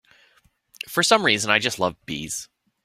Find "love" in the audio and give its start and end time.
1.77-1.95